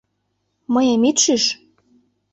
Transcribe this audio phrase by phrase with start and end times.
[0.73, 1.43] Мыйым ит шӱш!